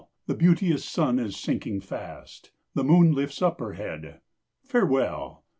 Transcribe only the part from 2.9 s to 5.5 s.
lifts up her head; Farewell!